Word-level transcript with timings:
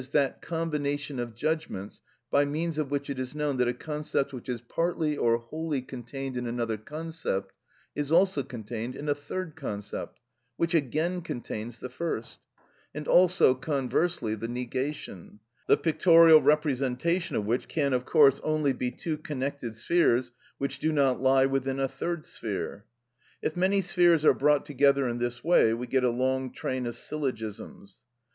_,that 0.13 0.41
combination 0.41 1.19
of 1.19 1.35
judgments, 1.35 2.01
by 2.31 2.43
means 2.43 2.79
of 2.79 2.89
which 2.89 3.07
it 3.07 3.19
is 3.19 3.35
known 3.35 3.57
that 3.57 3.67
a 3.67 3.73
concept 3.75 4.33
which 4.33 4.49
is 4.49 4.59
partly 4.59 5.15
or 5.15 5.37
wholly 5.37 5.79
contained 5.79 6.35
in 6.35 6.47
another 6.47 6.75
concept, 6.75 7.53
is 7.93 8.11
also 8.11 8.41
contained 8.41 8.95
in 8.95 9.07
a 9.07 9.13
third 9.13 9.55
concept, 9.55 10.19
which 10.57 10.73
again 10.73 11.21
contains 11.21 11.79
the 11.79 11.87
first: 11.87 12.39
and 12.95 13.07
also, 13.07 13.53
conversely, 13.53 14.33
the 14.33 14.47
negation; 14.47 15.39
the 15.67 15.77
pictorial 15.77 16.41
representation 16.41 17.35
of 17.35 17.45
which 17.45 17.67
can, 17.67 17.93
of 17.93 18.03
course, 18.03 18.41
only 18.43 18.73
be 18.73 18.89
two 18.89 19.19
connected 19.19 19.75
spheres 19.75 20.31
which 20.57 20.79
do 20.79 20.91
not 20.91 21.21
lie 21.21 21.45
within 21.45 21.79
a 21.79 21.87
third 21.87 22.25
sphere. 22.25 22.85
If 23.43 23.55
many 23.55 23.83
spheres 23.83 24.25
are 24.25 24.33
brought 24.33 24.65
together 24.65 25.07
in 25.07 25.19
this 25.19 25.43
way 25.43 25.75
we 25.75 25.85
get 25.85 26.03
a 26.03 26.09
long 26.09 26.51
train 26.51 26.87
of 26.87 26.95
syllogisms. 26.95 27.99